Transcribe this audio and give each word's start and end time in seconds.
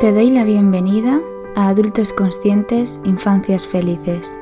Te 0.00 0.14
doy 0.14 0.30
la 0.30 0.44
bienvenida 0.44 1.20
a 1.54 1.68
Adultos 1.68 2.14
Conscientes, 2.14 3.02
Infancias 3.04 3.66
Felices. 3.66 4.32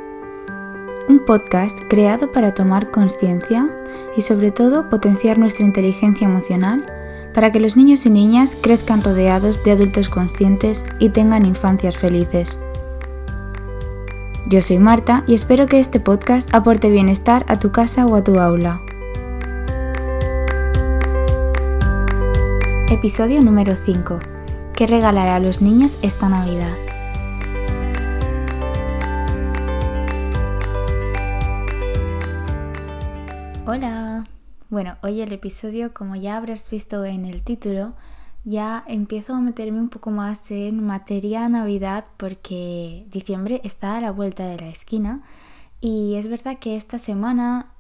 Un 1.08 1.18
podcast 1.26 1.80
creado 1.88 2.30
para 2.30 2.54
tomar 2.54 2.92
conciencia 2.92 3.68
y 4.16 4.20
sobre 4.20 4.52
todo 4.52 4.88
potenciar 4.88 5.36
nuestra 5.36 5.66
inteligencia 5.66 6.28
emocional 6.28 6.86
para 7.34 7.50
que 7.50 7.58
los 7.58 7.76
niños 7.76 8.06
y 8.06 8.10
niñas 8.10 8.56
crezcan 8.62 9.02
rodeados 9.02 9.64
de 9.64 9.72
adultos 9.72 10.08
conscientes 10.08 10.84
y 11.00 11.08
tengan 11.08 11.44
infancias 11.44 11.98
felices. 11.98 12.56
Yo 14.46 14.62
soy 14.62 14.78
Marta 14.78 15.24
y 15.26 15.34
espero 15.34 15.66
que 15.66 15.80
este 15.80 15.98
podcast 15.98 16.54
aporte 16.54 16.88
bienestar 16.88 17.44
a 17.48 17.58
tu 17.58 17.72
casa 17.72 18.06
o 18.06 18.14
a 18.14 18.22
tu 18.22 18.38
aula. 18.38 18.80
Episodio 22.92 23.42
número 23.42 23.74
5. 23.74 24.37
¿Qué 24.78 24.86
regalar 24.86 25.26
a 25.26 25.40
los 25.40 25.60
niños 25.60 25.98
esta 26.02 26.28
Navidad? 26.28 26.72
Hola. 33.66 34.22
Bueno, 34.70 34.96
hoy 35.02 35.20
el 35.20 35.32
episodio, 35.32 35.92
como 35.92 36.14
ya 36.14 36.36
habrás 36.36 36.70
visto 36.70 37.04
en 37.04 37.24
el 37.24 37.42
título, 37.42 37.94
ya 38.44 38.84
empiezo 38.86 39.34
a 39.34 39.40
meterme 39.40 39.80
un 39.80 39.88
poco 39.88 40.12
más 40.12 40.48
en 40.52 40.86
materia 40.86 41.48
Navidad 41.48 42.04
porque 42.16 43.04
diciembre 43.10 43.60
está 43.64 43.96
a 43.96 44.00
la 44.00 44.12
vuelta 44.12 44.46
de 44.46 44.60
la 44.60 44.68
esquina 44.68 45.22
y 45.80 46.14
es 46.14 46.28
verdad 46.28 46.56
que 46.60 46.76
esta 46.76 47.00
semana 47.00 47.72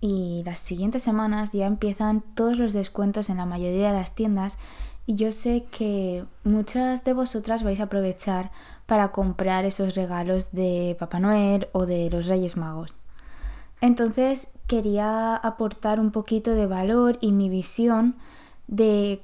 y 0.00 0.42
las 0.44 0.58
siguientes 0.58 1.04
semanas 1.04 1.52
ya 1.52 1.66
empiezan 1.66 2.22
todos 2.34 2.58
los 2.58 2.72
descuentos 2.72 3.30
en 3.30 3.36
la 3.36 3.46
mayoría 3.46 3.92
de 3.92 3.98
las 3.98 4.16
tiendas 4.16 4.58
y 5.06 5.16
yo 5.16 5.32
sé 5.32 5.66
que 5.70 6.24
muchas 6.44 7.04
de 7.04 7.12
vosotras 7.12 7.62
vais 7.62 7.80
a 7.80 7.84
aprovechar 7.84 8.50
para 8.86 9.12
comprar 9.12 9.64
esos 9.64 9.94
regalos 9.94 10.52
de 10.52 10.96
Papá 10.98 11.20
Noel 11.20 11.68
o 11.72 11.86
de 11.86 12.08
los 12.10 12.26
Reyes 12.26 12.56
Magos. 12.56 12.94
Entonces 13.80 14.48
quería 14.66 15.36
aportar 15.36 16.00
un 16.00 16.10
poquito 16.10 16.52
de 16.52 16.66
valor 16.66 17.18
y 17.20 17.32
mi 17.32 17.48
visión 17.50 18.16
de 18.66 19.20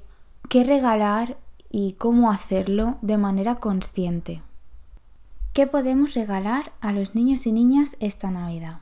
qué 0.49 0.63
regalar 0.63 1.37
y 1.71 1.93
cómo 1.93 2.29
hacerlo 2.29 2.97
de 3.01 3.17
manera 3.17 3.55
consciente. 3.55 4.43
¿Qué 5.53 5.67
podemos 5.67 6.13
regalar 6.13 6.71
a 6.79 6.91
los 6.91 7.15
niños 7.15 7.45
y 7.45 7.51
niñas 7.51 7.97
esta 7.99 8.29
Navidad? 8.29 8.81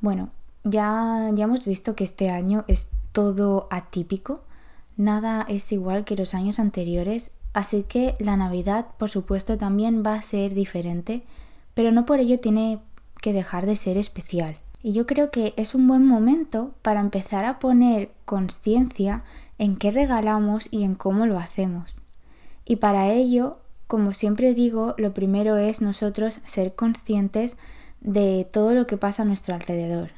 Bueno, 0.00 0.30
ya, 0.64 1.30
ya 1.34 1.44
hemos 1.44 1.66
visto 1.66 1.94
que 1.94 2.04
este 2.04 2.30
año 2.30 2.64
es 2.66 2.90
todo 3.12 3.68
atípico, 3.70 4.42
nada 4.98 5.46
es 5.48 5.72
igual 5.72 6.04
que 6.04 6.16
los 6.16 6.34
años 6.34 6.58
anteriores, 6.58 7.30
así 7.54 7.84
que 7.84 8.14
la 8.18 8.36
Navidad 8.36 8.88
por 8.98 9.08
supuesto 9.08 9.56
también 9.56 10.02
va 10.04 10.14
a 10.14 10.22
ser 10.22 10.52
diferente, 10.52 11.22
pero 11.72 11.92
no 11.92 12.04
por 12.04 12.20
ello 12.20 12.38
tiene 12.40 12.80
que 13.22 13.32
dejar 13.32 13.64
de 13.64 13.76
ser 13.76 13.96
especial. 13.96 14.58
Y 14.82 14.92
yo 14.92 15.06
creo 15.06 15.30
que 15.30 15.54
es 15.56 15.74
un 15.74 15.86
buen 15.86 16.06
momento 16.06 16.74
para 16.82 17.00
empezar 17.00 17.44
a 17.44 17.58
poner 17.58 18.10
conciencia 18.24 19.24
en 19.58 19.76
qué 19.76 19.90
regalamos 19.90 20.68
y 20.70 20.84
en 20.84 20.94
cómo 20.94 21.26
lo 21.26 21.38
hacemos. 21.38 21.96
Y 22.64 22.76
para 22.76 23.10
ello, 23.10 23.58
como 23.86 24.12
siempre 24.12 24.54
digo, 24.54 24.94
lo 24.98 25.14
primero 25.14 25.56
es 25.56 25.80
nosotros 25.80 26.40
ser 26.44 26.74
conscientes 26.74 27.56
de 28.00 28.46
todo 28.50 28.74
lo 28.74 28.86
que 28.86 28.96
pasa 28.96 29.22
a 29.22 29.26
nuestro 29.26 29.54
alrededor. 29.54 30.17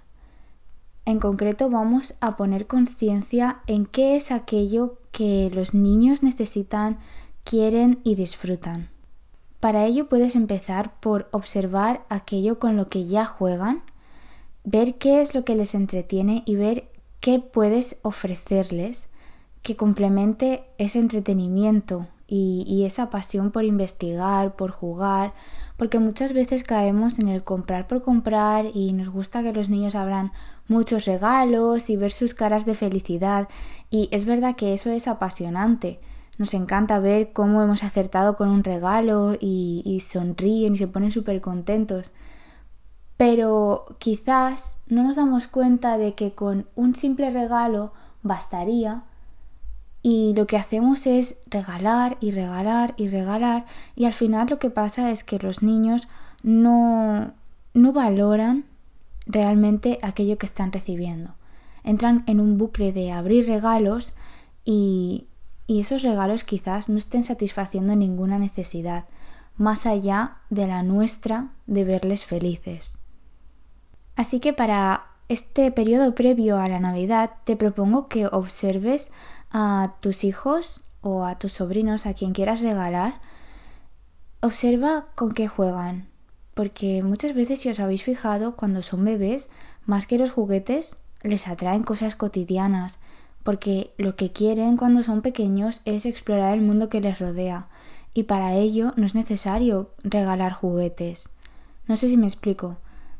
En 1.04 1.18
concreto 1.18 1.70
vamos 1.70 2.14
a 2.20 2.36
poner 2.36 2.66
conciencia 2.66 3.60
en 3.66 3.86
qué 3.86 4.16
es 4.16 4.30
aquello 4.30 4.98
que 5.12 5.50
los 5.52 5.74
niños 5.74 6.22
necesitan, 6.22 6.98
quieren 7.44 8.00
y 8.04 8.14
disfrutan. 8.14 8.90
Para 9.60 9.84
ello 9.84 10.08
puedes 10.08 10.36
empezar 10.36 10.98
por 11.00 11.28
observar 11.32 12.04
aquello 12.08 12.58
con 12.58 12.76
lo 12.76 12.88
que 12.88 13.04
ya 13.04 13.26
juegan, 13.26 13.82
ver 14.64 14.96
qué 14.96 15.20
es 15.20 15.34
lo 15.34 15.44
que 15.44 15.54
les 15.54 15.74
entretiene 15.74 16.42
y 16.46 16.56
ver 16.56 16.90
qué 17.20 17.38
puedes 17.38 17.96
ofrecerles 18.02 19.08
que 19.62 19.76
complemente 19.76 20.64
ese 20.78 20.98
entretenimiento 20.98 22.06
y, 22.26 22.84
esa 22.86 23.10
pasión 23.10 23.50
por 23.50 23.64
investigar, 23.64 24.54
por 24.54 24.70
jugar, 24.70 25.34
porque 25.80 25.98
muchas 25.98 26.34
veces 26.34 26.62
caemos 26.62 27.18
en 27.20 27.30
el 27.30 27.42
comprar 27.42 27.86
por 27.86 28.02
comprar 28.02 28.66
y 28.74 28.92
nos 28.92 29.08
gusta 29.08 29.42
que 29.42 29.54
los 29.54 29.70
niños 29.70 29.94
abran 29.94 30.30
muchos 30.68 31.06
regalos 31.06 31.88
y 31.88 31.96
ver 31.96 32.12
sus 32.12 32.34
caras 32.34 32.66
de 32.66 32.74
felicidad 32.74 33.48
y 33.88 34.10
es 34.12 34.26
verdad 34.26 34.56
que 34.56 34.74
eso 34.74 34.90
es 34.90 35.08
apasionante. 35.08 35.98
Nos 36.36 36.52
encanta 36.52 36.98
ver 36.98 37.32
cómo 37.32 37.62
hemos 37.62 37.82
acertado 37.82 38.36
con 38.36 38.50
un 38.50 38.62
regalo 38.62 39.38
y, 39.40 40.02
sonríen 40.06 40.74
y 40.74 40.76
se 40.76 40.86
ponen 40.86 41.12
súper 41.12 41.40
contentos. 41.40 42.12
Pero 43.16 43.86
quizás 43.98 44.76
no 44.86 45.02
nos 45.02 45.16
damos 45.16 45.46
cuenta 45.46 45.96
de 45.96 46.14
que 46.14 46.34
con 46.34 46.66
un 46.74 46.94
simple 46.94 47.30
regalo 47.30 47.94
bastaría 48.22 49.04
y 50.02 50.32
lo 50.34 50.46
que 50.46 50.56
hacemos 50.56 51.06
es 51.06 51.36
regalar 51.46 52.16
y 52.20 52.30
regalar 52.30 52.94
y 52.96 53.08
regalar 53.08 53.66
y 53.94 54.06
al 54.06 54.14
final 54.14 54.48
lo 54.48 54.58
que 54.58 54.70
pasa 54.70 55.10
es 55.10 55.24
que 55.24 55.38
los 55.38 55.62
niños 55.62 56.08
no, 56.42 57.32
no 57.74 57.92
valoran 57.92 58.64
realmente 59.26 59.98
aquello 60.02 60.38
que 60.38 60.46
están 60.46 60.72
recibiendo. 60.72 61.34
Entran 61.84 62.24
en 62.26 62.40
un 62.40 62.58
bucle 62.58 62.92
de 62.92 63.12
abrir 63.12 63.46
regalos 63.46 64.14
y, 64.64 65.26
y 65.66 65.80
esos 65.80 66.02
regalos 66.02 66.44
quizás 66.44 66.88
no 66.88 66.98
estén 66.98 67.24
satisfaciendo 67.24 67.94
ninguna 67.94 68.38
necesidad, 68.38 69.04
más 69.56 69.86
allá 69.86 70.38
de 70.48 70.66
la 70.66 70.82
nuestra 70.82 71.50
de 71.66 71.84
verles 71.84 72.24
felices. 72.24 72.94
Así 74.16 74.40
que 74.40 74.52
para 74.52 75.06
este 75.28 75.70
periodo 75.70 76.14
previo 76.14 76.58
a 76.58 76.66
la 76.66 76.80
Navidad 76.80 77.30
te 77.44 77.56
propongo 77.56 78.08
que 78.08 78.26
observes 78.26 79.10
a 79.50 79.94
tus 80.00 80.24
hijos 80.24 80.80
o 81.00 81.24
a 81.24 81.38
tus 81.38 81.52
sobrinos, 81.52 82.06
a 82.06 82.14
quien 82.14 82.32
quieras 82.32 82.60
regalar, 82.60 83.20
observa 84.40 85.06
con 85.14 85.32
qué 85.32 85.48
juegan. 85.48 86.08
Porque 86.54 87.02
muchas 87.02 87.34
veces, 87.34 87.60
si 87.60 87.68
os 87.68 87.80
habéis 87.80 88.02
fijado, 88.02 88.56
cuando 88.56 88.82
son 88.82 89.04
bebés, 89.04 89.48
más 89.86 90.06
que 90.06 90.18
los 90.18 90.32
juguetes, 90.32 90.96
les 91.22 91.48
atraen 91.48 91.82
cosas 91.82 92.16
cotidianas. 92.16 92.98
Porque 93.42 93.92
lo 93.96 94.16
que 94.16 94.32
quieren 94.32 94.76
cuando 94.76 95.02
son 95.02 95.22
pequeños 95.22 95.80
es 95.84 96.04
explorar 96.04 96.54
el 96.54 96.60
mundo 96.60 96.88
que 96.88 97.00
les 97.00 97.18
rodea. 97.18 97.68
Y 98.12 98.24
para 98.24 98.54
ello 98.54 98.92
no 98.96 99.06
es 99.06 99.14
necesario 99.14 99.90
regalar 100.02 100.52
juguetes. 100.52 101.28
No 101.86 101.96
sé 101.96 102.08
si 102.08 102.16
me 102.16 102.26
explico. 102.26 102.76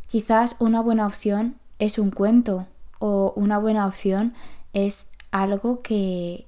Quizás 0.09 0.57
una 0.59 0.81
buena 0.81 1.07
opción 1.07 1.57
es 1.79 1.99
un 1.99 2.11
cuento 2.11 2.67
o 2.99 3.33
una 3.37 3.59
buena 3.59 3.87
opción 3.87 4.35
es 4.73 5.07
algo 5.31 5.81
que, 5.81 6.47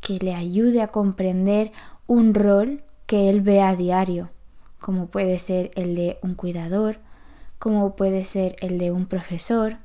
que 0.00 0.18
le 0.18 0.34
ayude 0.34 0.82
a 0.82 0.88
comprender 0.88 1.72
un 2.06 2.34
rol 2.34 2.82
que 3.06 3.28
él 3.30 3.40
ve 3.40 3.60
a 3.60 3.76
diario, 3.76 4.30
como 4.78 5.06
puede 5.06 5.38
ser 5.38 5.70
el 5.74 5.94
de 5.94 6.18
un 6.22 6.34
cuidador, 6.34 6.98
como 7.58 7.94
puede 7.94 8.24
ser 8.24 8.56
el 8.60 8.78
de 8.78 8.90
un 8.90 9.06
profesor 9.06 9.78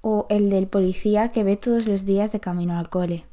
o 0.00 0.26
el 0.28 0.50
del 0.50 0.66
policía 0.66 1.28
que 1.28 1.44
ve 1.44 1.56
todos 1.56 1.86
los 1.86 2.04
días 2.04 2.32
de 2.32 2.40
camino 2.40 2.78
al 2.78 2.90
cole. 2.90 3.24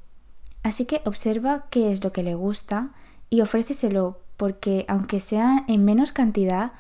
Así 0.63 0.85
que 0.85 1.01
observa 1.06 1.66
qué 1.69 1.91
es 1.91 2.03
lo 2.03 2.13
que 2.13 2.23
le 2.23 2.35
gusta 2.35 2.91
y 3.29 3.41
ofréceselo 3.41 4.19
porque 4.38 4.85
aunque 4.88 5.19
sea 5.19 5.66
en 5.68 5.83
menos 5.85 6.12
cantidad, 6.12 6.72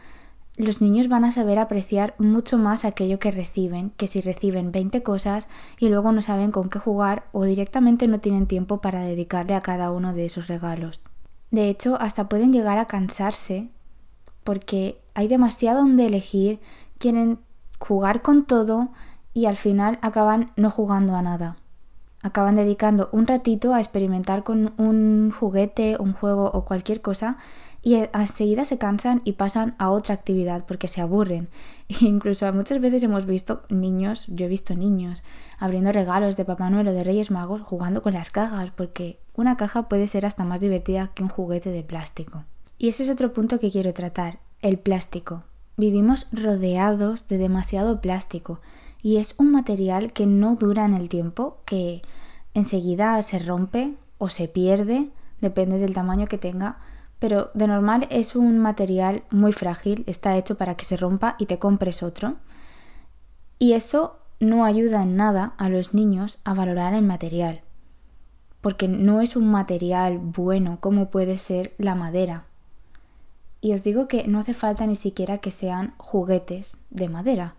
los 0.57 0.81
niños 0.81 1.07
van 1.07 1.23
a 1.23 1.31
saber 1.31 1.59
apreciar 1.59 2.13
mucho 2.17 2.57
más 2.57 2.85
aquello 2.85 3.19
que 3.19 3.31
reciben, 3.31 3.91
que 3.91 4.07
si 4.07 4.21
reciben 4.21 4.71
20 4.71 5.01
cosas 5.01 5.47
y 5.79 5.89
luego 5.89 6.11
no 6.11 6.21
saben 6.21 6.51
con 6.51 6.69
qué 6.69 6.79
jugar 6.79 7.25
o 7.31 7.45
directamente 7.45 8.07
no 8.07 8.19
tienen 8.19 8.47
tiempo 8.47 8.81
para 8.81 9.01
dedicarle 9.01 9.55
a 9.55 9.61
cada 9.61 9.91
uno 9.91 10.13
de 10.13 10.25
esos 10.25 10.47
regalos. 10.47 10.99
De 11.51 11.69
hecho, 11.69 11.99
hasta 11.99 12.29
pueden 12.29 12.53
llegar 12.53 12.77
a 12.77 12.85
cansarse 12.85 13.69
porque 14.43 15.01
hay 15.13 15.27
demasiado 15.27 15.79
donde 15.79 16.05
elegir, 16.05 16.59
quieren 16.97 17.39
jugar 17.79 18.21
con 18.21 18.45
todo 18.45 18.89
y 19.33 19.45
al 19.45 19.57
final 19.57 19.99
acaban 20.01 20.51
no 20.55 20.69
jugando 20.71 21.15
a 21.15 21.21
nada. 21.21 21.57
Acaban 22.23 22.55
dedicando 22.55 23.09
un 23.11 23.25
ratito 23.25 23.73
a 23.73 23.79
experimentar 23.79 24.43
con 24.43 24.73
un 24.77 25.31
juguete, 25.31 25.97
un 25.99 26.13
juego 26.13 26.51
o 26.51 26.65
cualquier 26.65 27.01
cosa 27.01 27.37
y 27.83 27.95
enseguida 27.95 28.63
se 28.65 28.77
cansan 28.77 29.21
y 29.25 29.33
pasan 29.33 29.75
a 29.79 29.89
otra 29.89 30.13
actividad 30.13 30.65
porque 30.65 30.87
se 30.87 31.01
aburren. 31.01 31.49
E 31.89 32.05
incluso 32.05 32.51
muchas 32.53 32.79
veces 32.79 33.03
hemos 33.03 33.25
visto 33.25 33.63
niños, 33.69 34.25
yo 34.27 34.45
he 34.45 34.49
visto 34.49 34.75
niños 34.75 35.23
abriendo 35.59 35.91
regalos 35.91 36.37
de 36.37 36.45
Papá 36.45 36.69
Noel 36.69 36.87
o 36.87 36.93
de 36.93 37.03
Reyes 37.03 37.31
Magos 37.31 37.61
jugando 37.61 38.01
con 38.01 38.13
las 38.13 38.29
cajas 38.29 38.71
porque 38.71 39.19
una 39.35 39.57
caja 39.57 39.89
puede 39.89 40.07
ser 40.07 40.25
hasta 40.25 40.45
más 40.45 40.61
divertida 40.61 41.11
que 41.13 41.23
un 41.23 41.29
juguete 41.29 41.71
de 41.71 41.83
plástico. 41.83 42.45
Y 42.77 42.89
ese 42.89 43.03
es 43.03 43.09
otro 43.09 43.33
punto 43.33 43.59
que 43.59 43.71
quiero 43.71 43.93
tratar, 43.93 44.39
el 44.61 44.77
plástico. 44.79 45.43
Vivimos 45.75 46.27
rodeados 46.31 47.27
de 47.27 47.37
demasiado 47.37 48.01
plástico 48.01 48.61
y 49.01 49.17
es 49.17 49.35
un 49.37 49.51
material 49.51 50.13
que 50.13 50.25
no 50.25 50.55
dura 50.55 50.85
en 50.85 50.93
el 50.93 51.09
tiempo, 51.09 51.57
que 51.65 52.01
enseguida 52.53 53.21
se 53.21 53.39
rompe 53.39 53.95
o 54.17 54.29
se 54.29 54.47
pierde, 54.47 55.09
depende 55.39 55.79
del 55.79 55.93
tamaño 55.93 56.27
que 56.27 56.37
tenga, 56.37 56.77
pero 57.19 57.51
de 57.53 57.67
normal 57.67 58.07
es 58.09 58.35
un 58.35 58.59
material 58.59 59.23
muy 59.29 59.53
frágil, 59.53 60.03
está 60.07 60.37
hecho 60.37 60.57
para 60.57 60.75
que 60.75 60.85
se 60.85 60.97
rompa 60.97 61.35
y 61.37 61.45
te 61.45 61.59
compres 61.59 62.03
otro. 62.03 62.35
Y 63.59 63.73
eso 63.73 64.19
no 64.39 64.65
ayuda 64.65 65.03
en 65.03 65.15
nada 65.15 65.53
a 65.57 65.69
los 65.69 65.93
niños 65.93 66.39
a 66.43 66.53
valorar 66.53 66.93
el 66.93 67.03
material, 67.03 67.61
porque 68.59 68.87
no 68.87 69.21
es 69.21 69.35
un 69.35 69.49
material 69.49 70.17
bueno 70.17 70.79
como 70.79 71.09
puede 71.09 71.37
ser 71.37 71.73
la 71.77 71.95
madera. 71.95 72.45
Y 73.61 73.73
os 73.73 73.83
digo 73.83 74.07
que 74.07 74.27
no 74.27 74.39
hace 74.39 74.55
falta 74.55 74.87
ni 74.87 74.95
siquiera 74.95 75.37
que 75.37 75.51
sean 75.51 75.93
juguetes 75.97 76.77
de 76.89 77.07
madera, 77.07 77.53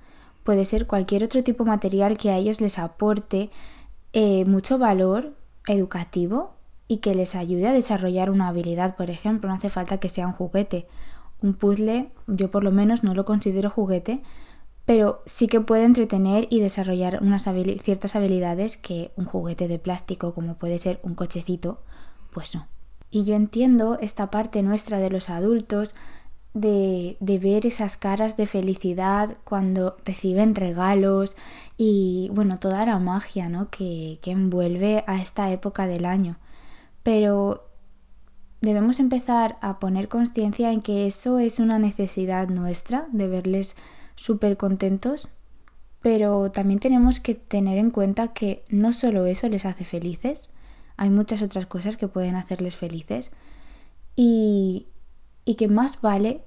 puede 0.44 0.64
ser 0.64 0.86
cualquier 0.86 1.24
otro 1.24 1.42
tipo 1.42 1.64
de 1.64 1.70
material 1.70 2.18
que 2.18 2.30
a 2.30 2.36
ellos 2.36 2.60
les 2.60 2.78
aporte 2.78 3.50
eh, 4.12 4.44
mucho 4.44 4.78
valor 4.78 5.34
educativo 5.66 6.54
y 6.88 6.98
que 6.98 7.14
les 7.14 7.34
ayude 7.34 7.68
a 7.68 7.72
desarrollar 7.72 8.30
una 8.30 8.48
habilidad, 8.48 8.96
por 8.96 9.10
ejemplo, 9.10 9.48
no 9.48 9.54
hace 9.54 9.70
falta 9.70 9.98
que 9.98 10.08
sea 10.08 10.26
un 10.26 10.34
juguete. 10.34 10.86
Un 11.40 11.54
puzzle, 11.54 12.10
yo 12.26 12.50
por 12.50 12.64
lo 12.64 12.70
menos 12.70 13.02
no 13.02 13.14
lo 13.14 13.24
considero 13.24 13.70
juguete, 13.70 14.22
pero 14.84 15.22
sí 15.26 15.46
que 15.46 15.60
puede 15.60 15.84
entretener 15.84 16.48
y 16.50 16.60
desarrollar 16.60 17.20
unas 17.22 17.48
ciertas 17.82 18.16
habilidades 18.16 18.76
que 18.76 19.12
un 19.16 19.24
juguete 19.24 19.68
de 19.68 19.78
plástico, 19.78 20.34
como 20.34 20.56
puede 20.56 20.78
ser 20.78 21.00
un 21.02 21.14
cochecito, 21.14 21.80
pues 22.32 22.54
no. 22.54 22.66
Y 23.10 23.24
yo 23.24 23.34
entiendo 23.34 23.98
esta 24.00 24.30
parte 24.30 24.62
nuestra 24.62 24.98
de 24.98 25.10
los 25.10 25.30
adultos 25.30 25.94
de, 26.54 27.16
ver 27.20 27.66
esas 27.66 27.96
caras 27.96 28.36
de 28.36 28.46
felicidad 28.46 29.36
cuando 29.44 29.96
reciben 30.04 30.54
regalos 30.54 31.36
y 31.76 32.30
bueno, 32.32 32.58
toda 32.58 32.84
la 32.84 32.98
magia 32.98 33.48
¿no? 33.48 33.70
que, 33.70 34.18
que 34.22 34.32
envuelve 34.32 35.04
a 35.06 35.20
esta 35.20 35.50
época 35.50 35.86
del 35.86 36.04
año. 36.04 36.38
Pero 37.02 37.68
debemos 38.60 39.00
empezar 39.00 39.58
a 39.60 39.78
poner 39.78 40.08
conciencia 40.08 40.72
en 40.72 40.82
que 40.82 41.06
eso 41.06 41.38
es 41.38 41.58
una 41.58 41.78
necesidad 41.78 42.48
nuestra, 42.48 43.08
de 43.12 43.28
verles 43.28 43.76
súper 44.14 44.56
contentos, 44.56 45.28
pero 46.00 46.50
también 46.50 46.80
tenemos 46.80 47.20
que 47.20 47.34
tener 47.34 47.78
en 47.78 47.90
cuenta 47.90 48.28
que 48.28 48.64
no 48.68 48.92
solo 48.92 49.26
eso 49.26 49.48
les 49.48 49.64
hace 49.64 49.84
felices, 49.84 50.50
hay 50.96 51.10
muchas 51.10 51.42
otras 51.42 51.66
cosas 51.66 51.96
que 51.96 52.08
pueden 52.08 52.36
hacerles 52.36 52.76
felices 52.76 53.30
y, 54.14 54.86
y 55.44 55.54
que 55.54 55.68
más 55.68 56.00
vale 56.00 56.42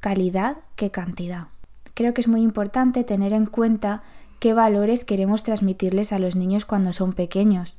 calidad 0.00 0.58
que 0.76 0.90
cantidad. 0.90 1.48
Creo 1.94 2.12
que 2.14 2.20
es 2.20 2.28
muy 2.28 2.42
importante 2.42 3.04
tener 3.04 3.32
en 3.32 3.46
cuenta 3.46 4.02
qué 4.40 4.52
valores 4.52 5.04
queremos 5.04 5.42
transmitirles 5.42 6.12
a 6.12 6.18
los 6.18 6.36
niños 6.36 6.64
cuando 6.64 6.92
son 6.92 7.12
pequeños. 7.12 7.76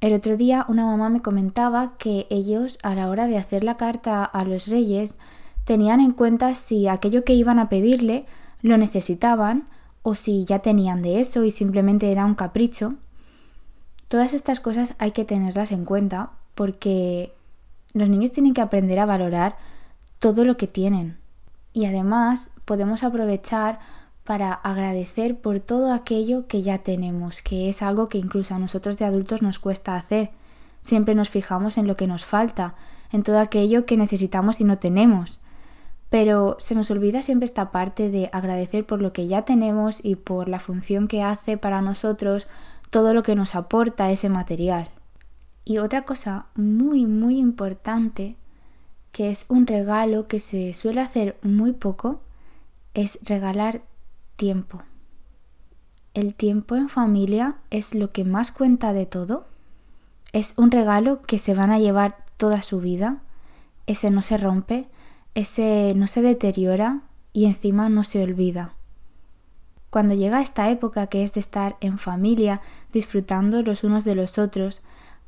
El 0.00 0.14
otro 0.14 0.36
día 0.36 0.66
una 0.68 0.84
mamá 0.84 1.08
me 1.08 1.20
comentaba 1.20 1.96
que 1.96 2.26
ellos 2.28 2.78
a 2.82 2.94
la 2.94 3.08
hora 3.08 3.28
de 3.28 3.38
hacer 3.38 3.62
la 3.62 3.76
carta 3.76 4.24
a 4.24 4.44
los 4.44 4.66
reyes 4.66 5.16
tenían 5.64 6.00
en 6.00 6.10
cuenta 6.10 6.54
si 6.56 6.88
aquello 6.88 7.24
que 7.24 7.34
iban 7.34 7.60
a 7.60 7.68
pedirle 7.68 8.26
lo 8.62 8.76
necesitaban 8.76 9.68
o 10.02 10.16
si 10.16 10.44
ya 10.44 10.58
tenían 10.58 11.02
de 11.02 11.20
eso 11.20 11.44
y 11.44 11.52
simplemente 11.52 12.10
era 12.10 12.26
un 12.26 12.34
capricho. 12.34 12.94
Todas 14.08 14.34
estas 14.34 14.60
cosas 14.60 14.94
hay 14.98 15.12
que 15.12 15.24
tenerlas 15.24 15.70
en 15.72 15.84
cuenta 15.84 16.32
porque 16.54 17.32
los 17.92 18.08
niños 18.08 18.32
tienen 18.32 18.54
que 18.54 18.60
aprender 18.60 18.98
a 18.98 19.06
valorar 19.06 19.56
todo 20.18 20.44
lo 20.44 20.56
que 20.56 20.66
tienen. 20.66 21.18
Y 21.72 21.86
además 21.86 22.50
podemos 22.64 23.02
aprovechar 23.02 23.78
para 24.24 24.52
agradecer 24.52 25.40
por 25.40 25.60
todo 25.60 25.92
aquello 25.92 26.46
que 26.46 26.62
ya 26.62 26.78
tenemos, 26.78 27.42
que 27.42 27.68
es 27.68 27.82
algo 27.82 28.08
que 28.08 28.18
incluso 28.18 28.54
a 28.54 28.58
nosotros 28.58 28.96
de 28.96 29.04
adultos 29.04 29.42
nos 29.42 29.58
cuesta 29.58 29.96
hacer. 29.96 30.30
Siempre 30.80 31.14
nos 31.14 31.28
fijamos 31.28 31.78
en 31.78 31.86
lo 31.86 31.96
que 31.96 32.06
nos 32.06 32.24
falta, 32.24 32.74
en 33.10 33.22
todo 33.22 33.40
aquello 33.40 33.84
que 33.84 33.96
necesitamos 33.96 34.60
y 34.60 34.64
no 34.64 34.78
tenemos. 34.78 35.40
Pero 36.08 36.56
se 36.60 36.74
nos 36.74 36.90
olvida 36.90 37.22
siempre 37.22 37.46
esta 37.46 37.72
parte 37.72 38.10
de 38.10 38.28
agradecer 38.32 38.86
por 38.86 39.00
lo 39.00 39.12
que 39.12 39.26
ya 39.26 39.42
tenemos 39.42 40.04
y 40.04 40.16
por 40.16 40.48
la 40.48 40.58
función 40.58 41.08
que 41.08 41.22
hace 41.22 41.56
para 41.56 41.80
nosotros 41.80 42.46
todo 42.90 43.14
lo 43.14 43.22
que 43.22 43.34
nos 43.34 43.54
aporta 43.54 44.10
ese 44.10 44.28
material. 44.28 44.88
Y 45.64 45.78
otra 45.78 46.04
cosa 46.04 46.46
muy 46.54 47.06
muy 47.06 47.38
importante, 47.38 48.36
que 49.12 49.30
es 49.30 49.46
un 49.48 49.66
regalo 49.66 50.26
que 50.26 50.40
se 50.40 50.74
suele 50.74 51.00
hacer 51.00 51.38
muy 51.42 51.72
poco, 51.72 52.20
es 52.94 53.18
regalar 53.22 53.82
tiempo. 54.36 54.82
El 56.14 56.34
tiempo 56.34 56.76
en 56.76 56.88
familia 56.88 57.56
es 57.70 57.94
lo 57.94 58.12
que 58.12 58.24
más 58.24 58.50
cuenta 58.50 58.92
de 58.92 59.06
todo. 59.06 59.46
Es 60.32 60.54
un 60.56 60.70
regalo 60.70 61.22
que 61.22 61.38
se 61.38 61.54
van 61.54 61.70
a 61.70 61.78
llevar 61.78 62.24
toda 62.36 62.60
su 62.60 62.80
vida. 62.80 63.22
Ese 63.86 64.10
no 64.10 64.20
se 64.20 64.36
rompe, 64.36 64.88
ese 65.34 65.94
no 65.96 66.06
se 66.06 66.20
deteriora 66.22 67.02
y 67.32 67.46
encima 67.46 67.88
no 67.88 68.04
se 68.04 68.22
olvida. 68.22 68.74
Cuando 69.88 70.14
llega 70.14 70.40
esta 70.40 70.70
época 70.70 71.06
que 71.06 71.22
es 71.22 71.32
de 71.32 71.40
estar 71.40 71.76
en 71.80 71.98
familia, 71.98 72.60
disfrutando 72.92 73.62
los 73.62 73.84
unos 73.84 74.04
de 74.04 74.14
los 74.14 74.38
otros, 74.38 74.82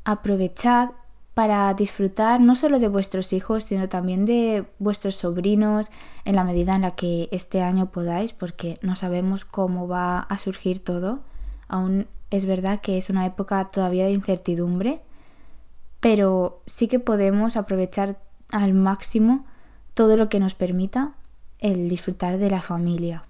aprovechad 0.04 0.90
para 1.34 1.74
disfrutar 1.74 2.40
no 2.40 2.54
solo 2.54 2.78
de 2.78 2.88
vuestros 2.88 3.32
hijos, 3.32 3.64
sino 3.64 3.88
también 3.88 4.24
de 4.24 4.64
vuestros 4.78 5.16
sobrinos 5.16 5.90
en 6.24 6.36
la 6.36 6.44
medida 6.44 6.76
en 6.76 6.82
la 6.82 6.92
que 6.92 7.28
este 7.32 7.60
año 7.60 7.90
podáis, 7.90 8.32
porque 8.32 8.78
no 8.82 8.94
sabemos 8.94 9.44
cómo 9.44 9.88
va 9.88 10.20
a 10.20 10.38
surgir 10.38 10.82
todo. 10.82 11.20
Aún 11.66 12.06
es 12.30 12.44
verdad 12.44 12.80
que 12.80 12.98
es 12.98 13.10
una 13.10 13.26
época 13.26 13.70
todavía 13.72 14.04
de 14.04 14.12
incertidumbre, 14.12 15.00
pero 15.98 16.62
sí 16.66 16.86
que 16.86 17.00
podemos 17.00 17.56
aprovechar 17.56 18.18
al 18.50 18.74
máximo 18.74 19.44
todo 19.94 20.16
lo 20.16 20.28
que 20.28 20.38
nos 20.38 20.54
permita 20.54 21.14
el 21.58 21.88
disfrutar 21.88 22.38
de 22.38 22.50
la 22.50 22.62
familia. 22.62 23.24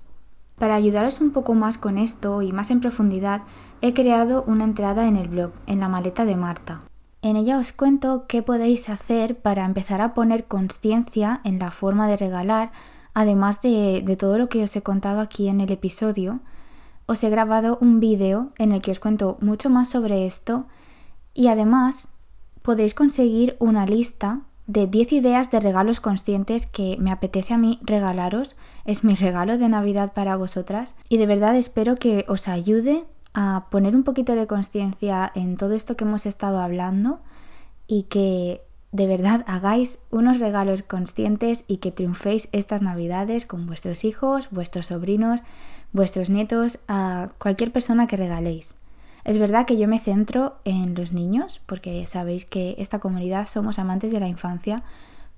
Para 0.59 0.77
ayudaros 0.77 1.21
un 1.21 1.33
poco 1.33 1.55
más 1.55 1.79
con 1.79 1.99
esto 1.99 2.43
y 2.43 2.53
más 2.53 2.71
en 2.71 2.81
profundidad, 2.81 3.43
he 3.81 3.93
creado 3.93 4.45
una 4.47 4.65
entrada 4.65 5.09
en 5.09 5.17
el 5.17 5.29
blog, 5.29 5.53
en 5.67 5.81
la 5.81 5.89
maleta 5.89 6.25
de 6.25 6.37
Marta. 6.37 6.81
En 7.23 7.37
ella 7.37 7.59
os 7.59 7.73
cuento 7.73 8.27
qué 8.29 8.43
podéis 8.43 8.89
hacer 8.89 9.41
para 9.41 9.65
empezar 9.65 10.01
a 10.01 10.15
poner 10.15 10.45
conciencia 10.45 11.41
en 11.43 11.59
la 11.59 11.71
forma 11.71 12.07
de 12.07 12.17
regalar, 12.17 12.71
además 13.15 13.63
de, 13.63 14.03
de, 14.05 14.17
todo 14.17 14.39
lo 14.39 14.49
que 14.49 14.63
os 14.63 14.77
he 14.77 14.83
contado 14.83 15.21
aquí 15.21 15.49
en 15.49 15.61
el 15.61 15.73
episodio. 15.73 16.41
Os 17.07 17.25
he 17.25 17.31
grabado 17.31 17.79
un 17.81 17.99
vídeo 17.99 18.53
en 18.59 18.73
el 18.73 18.83
que 18.83 18.91
os 18.91 19.01
cuento 19.01 19.37
mucho 19.41 19.71
más 19.71 19.89
sobre 19.89 20.27
esto 20.27 20.67
y 21.33 21.49
además 21.49 22.09
podéis 22.63 22.95
conseguir 22.95 23.57
una 23.59 23.87
lista 23.87 24.43
de 24.67 24.87
10 24.87 25.13
ideas 25.13 25.51
de 25.51 25.61
regalos 25.61 26.01
conscientes 26.01 26.67
que 26.67 26.97
me 26.99 27.11
apetece 27.11 27.55
a 27.55 27.59
mí 27.59 27.79
regalaros. 27.83 28.57
Es 28.85 29.05
mi 29.05 29.15
regalo 29.15 29.59
de 29.59 29.69
Navidad 29.69 30.13
para 30.13 30.37
vosotras 30.37 30.95
y 31.09 31.19
de 31.19 31.27
verdad 31.27 31.57
espero 31.57 31.97
que 31.97 32.25
os 32.29 32.49
ayude 32.49 33.05
a 33.35 33.67
poner 33.71 33.97
un 33.97 34.05
poquito 34.05 34.35
de 34.37 34.47
conciencia 34.47 35.31
en 35.35 35.57
todo 35.57 35.75
esto 35.75 35.97
que 35.97 36.05
hemos 36.05 36.25
estado 36.25 36.61
hablando 36.61 37.21
y 37.87 38.05
que 38.05 38.63
de 38.93 39.09
verdad 39.09 39.45
hagáis 39.49 39.99
unos 40.11 40.39
regalos 40.39 40.85
conscientes 40.85 41.65
y 41.67 41.79
que 41.79 41.91
triunféis 41.91 42.49
estas 42.53 42.81
navidades 42.81 43.45
con 43.45 43.67
vuestros 43.67 44.05
hijos, 44.05 44.49
vuestros 44.53 44.87
sobrinos, 44.87 45.41
vuestros 45.93 46.31
nietos, 46.31 46.79
a 46.87 47.31
cualquier 47.39 47.73
persona 47.73 48.07
que 48.07 48.17
regaléis. 48.17 48.77
Es 49.25 49.39
verdad 49.39 49.67
que 49.67 49.77
yo 49.77 49.89
me 49.89 49.99
centro 49.99 50.57
en 50.65 50.95
los 50.95 51.13
niños, 51.13 51.61
porque 51.67 52.07
sabéis 52.07 52.45
que 52.45 52.77
esta 52.79 52.99
comunidad 52.99 53.47
somos 53.47 53.79
amantes 53.79 54.13
de 54.13 54.21
la 54.21 54.29
infancia, 54.29 54.83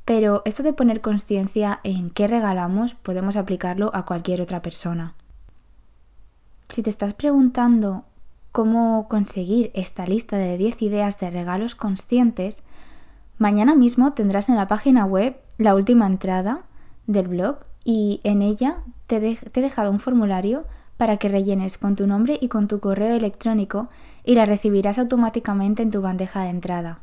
pero 0.05 0.43
esto 0.45 0.63
de 0.63 0.73
poner 0.73 1.01
conciencia 1.01 1.81
en 1.85 2.11
qué 2.11 2.27
regalamos 2.29 2.95
podemos 2.95 3.37
aplicarlo 3.37 3.91
a 3.95 4.05
cualquier 4.05 4.43
otra 4.43 4.63
persona. 4.63 5.15
Si 6.69 6.83
te 6.83 6.91
estás 6.91 7.15
preguntando 7.15 8.05
cómo 8.53 9.07
conseguir 9.09 9.71
esta 9.75 10.07
lista 10.07 10.37
de 10.37 10.57
10 10.59 10.83
ideas 10.83 11.19
de 11.21 11.31
regalos 11.31 11.75
conscientes, 11.75 12.63
mañana 13.39 13.75
mismo 13.75 14.15
tendrás 14.15 14.49
en 14.49 14.57
la 14.57 14.67
página 14.67 15.05
web 15.05 15.37
la 15.59 15.75
última 15.75 16.07
entrada 16.07 16.63
del 17.07 17.29
blog 17.29 17.59
y 17.85 18.21
en 18.25 18.43
ella 18.43 18.79
te, 19.07 19.17
he 19.17 19.61
dejado 19.61 19.91
un 19.91 20.01
formulario 20.01 20.65
para 20.97 21.17
que 21.17 21.29
rellenes 21.29 21.79
con 21.79 21.97
tu 21.97 22.07
nombre 22.07 22.39
y 22.41 22.49
con 22.49 22.69
tu 22.69 22.81
correo 22.81 23.17
electrónico 23.17 23.89
y 24.25 24.35
la 24.35 24.45
recibirás 24.45 24.99
automáticamente 24.99 25.83
en 25.83 25.91
tu 25.91 26.01
bandeja 26.03 26.43
de 26.43 26.51
entrada. 26.51 27.01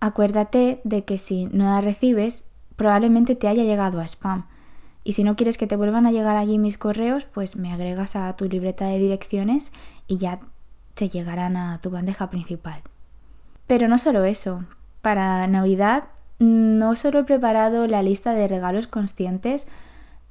Acuérdate 0.00 0.80
de 0.84 1.04
que 1.04 1.18
si 1.18 1.46
no 1.46 1.64
la 1.64 1.80
recibes, 1.80 2.44
probablemente 2.76 3.36
te 3.36 3.48
haya 3.48 3.64
llegado 3.64 4.00
a 4.00 4.04
spam 4.04 4.46
y 5.04 5.14
si 5.14 5.24
no 5.24 5.36
quieres 5.36 5.56
que 5.56 5.66
te 5.66 5.76
vuelvan 5.76 6.06
a 6.06 6.12
llegar 6.12 6.36
allí 6.36 6.58
mis 6.58 6.78
correos, 6.78 7.24
pues 7.24 7.56
me 7.56 7.72
agregas 7.72 8.16
a 8.16 8.34
tu 8.36 8.46
libreta 8.46 8.86
de 8.86 8.98
direcciones 8.98 9.72
y 10.06 10.18
ya 10.18 10.40
te 10.94 11.08
llegarán 11.08 11.56
a 11.56 11.80
tu 11.80 11.90
bandeja 11.90 12.28
principal. 12.30 12.82
Pero 13.66 13.88
no 13.88 13.98
solo 13.98 14.24
eso, 14.24 14.64
para 15.00 15.46
Navidad 15.46 16.04
no 16.38 16.96
solo 16.96 17.20
he 17.20 17.24
preparado 17.24 17.86
la 17.86 18.02
lista 18.02 18.32
de 18.32 18.48
regalos 18.48 18.86
conscientes, 18.86 19.66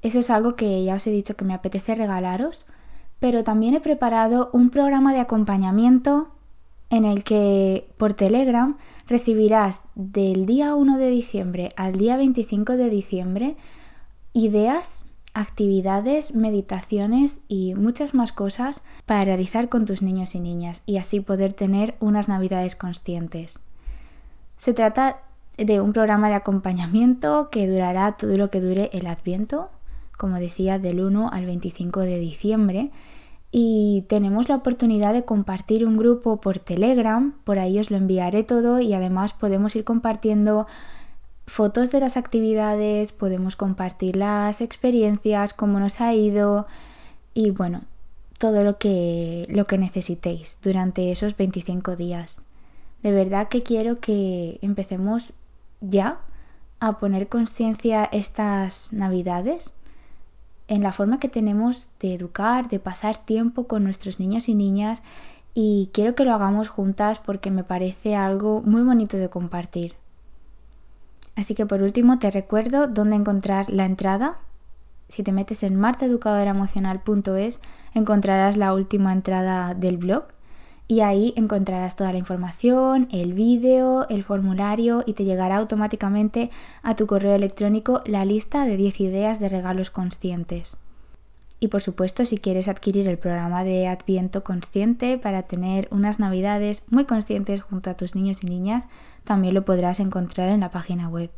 eso 0.01 0.19
es 0.19 0.29
algo 0.29 0.55
que 0.55 0.83
ya 0.83 0.95
os 0.95 1.07
he 1.07 1.11
dicho 1.11 1.35
que 1.35 1.45
me 1.45 1.53
apetece 1.53 1.95
regalaros, 1.95 2.65
pero 3.19 3.43
también 3.43 3.75
he 3.75 3.81
preparado 3.81 4.49
un 4.53 4.69
programa 4.69 5.13
de 5.13 5.19
acompañamiento 5.19 6.29
en 6.89 7.05
el 7.05 7.23
que 7.23 7.87
por 7.97 8.13
Telegram 8.13 8.77
recibirás 9.07 9.83
del 9.95 10.45
día 10.45 10.75
1 10.75 10.97
de 10.97 11.09
diciembre 11.09 11.69
al 11.75 11.93
día 11.93 12.17
25 12.17 12.77
de 12.77 12.89
diciembre 12.89 13.57
ideas, 14.33 15.05
actividades, 15.33 16.33
meditaciones 16.33 17.41
y 17.47 17.75
muchas 17.75 18.13
más 18.13 18.31
cosas 18.31 18.81
para 19.05 19.25
realizar 19.25 19.69
con 19.69 19.85
tus 19.85 20.01
niños 20.01 20.33
y 20.35 20.39
niñas 20.39 20.81
y 20.85 20.97
así 20.97 21.19
poder 21.19 21.53
tener 21.53 21.95
unas 21.99 22.27
navidades 22.27 22.75
conscientes. 22.75 23.59
Se 24.57 24.73
trata 24.73 25.21
de 25.57 25.81
un 25.81 25.93
programa 25.93 26.29
de 26.29 26.35
acompañamiento 26.35 27.49
que 27.49 27.67
durará 27.67 28.13
todo 28.13 28.35
lo 28.37 28.49
que 28.49 28.61
dure 28.61 28.89
el 28.93 29.07
adviento, 29.07 29.69
como 30.19 30.35
decía, 30.35 30.79
del 30.79 30.99
1 30.99 31.29
al 31.31 31.45
25 31.45 32.01
de 32.01 32.19
diciembre. 32.19 32.91
Y 33.51 34.03
tenemos 34.09 34.49
la 34.49 34.57
oportunidad 34.57 35.13
de 35.13 35.23
compartir 35.23 35.85
un 35.85 35.95
grupo 35.95 36.41
por 36.41 36.59
Telegram, 36.59 37.33
por 37.45 37.57
ahí 37.57 37.79
os 37.79 37.89
lo 37.89 37.95
enviaré 37.95 38.43
todo 38.43 38.81
y 38.81 38.93
además 38.93 39.31
podemos 39.33 39.75
ir 39.77 39.85
compartiendo 39.85 40.67
fotos 41.47 41.89
de 41.91 42.01
las 42.01 42.17
actividades, 42.17 43.13
podemos 43.13 43.55
compartir 43.55 44.17
las 44.17 44.59
experiencias, 44.59 45.53
cómo 45.53 45.79
nos 45.79 46.01
ha 46.01 46.13
ido 46.13 46.67
y 47.33 47.51
bueno, 47.51 47.83
todo 48.37 48.63
lo 48.65 48.77
que, 48.77 49.47
lo 49.49 49.65
que 49.65 49.77
necesitéis 49.77 50.59
durante 50.61 51.11
esos 51.11 51.35
25 51.37 51.95
días. 51.95 52.37
De 53.01 53.13
verdad 53.13 53.47
que 53.47 53.63
quiero 53.63 53.99
que 54.01 54.59
empecemos 54.61 55.31
ya 55.79 56.19
a 56.81 56.99
poner 56.99 57.29
conciencia 57.29 58.07
estas 58.11 58.91
navidades 58.91 59.71
en 60.69 60.83
la 60.83 60.93
forma 60.93 61.19
que 61.19 61.27
tenemos 61.27 61.89
de 61.99 62.13
educar, 62.13 62.69
de 62.69 62.79
pasar 62.79 63.17
tiempo 63.17 63.67
con 63.67 63.83
nuestros 63.83 64.19
niños 64.19 64.47
y 64.47 64.55
niñas 64.55 65.01
y 65.55 65.89
quiero 65.93 66.13
que 66.13 66.23
lo 66.23 66.33
hagamos 66.33 66.69
juntas 66.69 67.19
porque 67.19 67.49
me 67.49 67.63
parece 67.63 68.15
algo 68.15 68.61
muy 68.61 68.83
bonito 68.83 69.17
de 69.17 69.29
compartir. 69.29 69.95
Así 71.35 71.55
que 71.55 71.65
por 71.65 71.81
último 71.81 72.19
te 72.19 72.29
recuerdo 72.29 72.87
dónde 72.87 73.15
encontrar 73.15 73.69
la 73.69 73.85
entrada. 73.85 74.37
Si 75.09 75.23
te 75.23 75.31
metes 75.31 75.63
en 75.63 75.75
martaeducadoraemocional.es 75.75 77.61
encontrarás 77.95 78.55
la 78.55 78.73
última 78.73 79.11
entrada 79.11 79.73
del 79.73 79.97
blog 79.97 80.25
y 80.89 81.01
ahí 81.01 81.33
encontrarás 81.37 81.95
toda 81.95 82.11
la 82.11 82.17
información, 82.17 83.07
el 83.11 83.33
vídeo, 83.33 84.09
el 84.09 84.23
formulario 84.23 85.03
y 85.05 85.13
te 85.13 85.23
llegará 85.23 85.57
automáticamente 85.57 86.49
a 86.81 86.95
tu 86.95 87.05
correo 87.05 87.35
electrónico 87.35 88.01
la 88.07 88.25
lista 88.25 88.65
de 88.65 88.75
10 88.75 88.99
ideas 89.01 89.39
de 89.39 89.49
regalos 89.49 89.91
conscientes. 89.91 90.77
Y 91.59 91.67
por 91.67 91.83
supuesto, 91.83 92.25
si 92.25 92.39
quieres 92.39 92.67
adquirir 92.67 93.07
el 93.07 93.19
programa 93.19 93.63
de 93.63 93.87
Adviento 93.87 94.43
Consciente 94.43 95.19
para 95.19 95.43
tener 95.43 95.87
unas 95.91 96.19
navidades 96.19 96.81
muy 96.89 97.05
conscientes 97.05 97.61
junto 97.61 97.91
a 97.91 97.93
tus 97.93 98.15
niños 98.15 98.39
y 98.41 98.47
niñas, 98.47 98.87
también 99.25 99.53
lo 99.53 99.65
podrás 99.65 99.99
encontrar 99.99 100.49
en 100.49 100.61
la 100.61 100.71
página 100.71 101.07
web. 101.07 101.29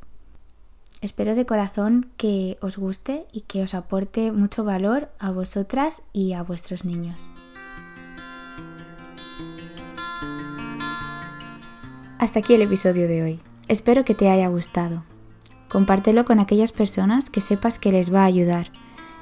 Espero 1.01 1.35
de 1.35 1.45
corazón 1.45 2.09
que 2.15 2.57
os 2.61 2.77
guste 2.77 3.25
y 3.33 3.41
que 3.41 3.63
os 3.63 3.73
aporte 3.73 4.31
mucho 4.31 4.63
valor 4.63 5.09
a 5.19 5.29
vosotras 5.31 6.03
y 6.13 6.31
a 6.31 6.41
vuestros 6.41 6.85
niños. 6.85 7.19
Hasta 12.21 12.39
aquí 12.39 12.53
el 12.53 12.61
episodio 12.61 13.07
de 13.07 13.23
hoy. 13.23 13.39
Espero 13.67 14.05
que 14.05 14.13
te 14.13 14.29
haya 14.29 14.47
gustado. 14.47 15.03
Compártelo 15.69 16.23
con 16.23 16.39
aquellas 16.39 16.71
personas 16.71 17.31
que 17.31 17.41
sepas 17.41 17.79
que 17.79 17.91
les 17.91 18.13
va 18.13 18.21
a 18.21 18.25
ayudar. 18.25 18.67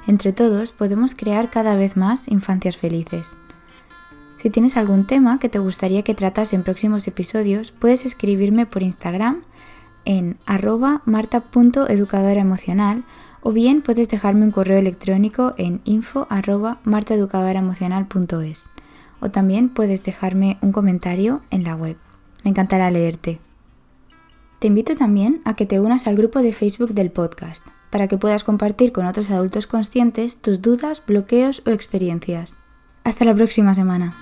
Entre 0.06 0.34
todos 0.34 0.72
podemos 0.72 1.14
crear 1.14 1.48
cada 1.48 1.76
vez 1.76 1.96
más 1.96 2.28
infancias 2.28 2.76
felices. 2.76 3.34
Si 4.36 4.50
tienes 4.50 4.76
algún 4.76 5.06
tema 5.06 5.38
que 5.38 5.48
te 5.48 5.58
gustaría 5.58 6.02
que 6.02 6.14
tratas 6.14 6.52
en 6.52 6.62
próximos 6.62 7.08
episodios, 7.08 7.72
puedes 7.72 8.04
escribirme 8.04 8.66
por 8.66 8.82
Instagram 8.82 9.44
en 10.04 10.36
arroba 10.44 11.00
marta.educadoraemocional 11.06 13.04
o 13.40 13.52
bien 13.52 13.80
puedes 13.80 14.10
dejarme 14.10 14.44
un 14.44 14.50
correo 14.50 14.76
electrónico 14.76 15.54
en 15.56 15.80
info 15.84 16.28
martaeducadoraemocional.es 16.84 18.68
o 19.20 19.30
también 19.30 19.70
puedes 19.70 20.04
dejarme 20.04 20.58
un 20.60 20.72
comentario 20.72 21.40
en 21.50 21.64
la 21.64 21.74
web. 21.76 21.96
Me 22.44 22.50
encantará 22.50 22.90
leerte. 22.90 23.40
Te 24.58 24.66
invito 24.66 24.94
también 24.94 25.40
a 25.44 25.56
que 25.56 25.66
te 25.66 25.80
unas 25.80 26.06
al 26.06 26.16
grupo 26.16 26.42
de 26.42 26.52
Facebook 26.52 26.92
del 26.92 27.10
podcast, 27.10 27.66
para 27.90 28.08
que 28.08 28.18
puedas 28.18 28.44
compartir 28.44 28.92
con 28.92 29.06
otros 29.06 29.30
adultos 29.30 29.66
conscientes 29.66 30.36
tus 30.36 30.60
dudas, 30.60 31.02
bloqueos 31.06 31.62
o 31.66 31.70
experiencias. 31.70 32.56
Hasta 33.04 33.24
la 33.24 33.34
próxima 33.34 33.74
semana. 33.74 34.14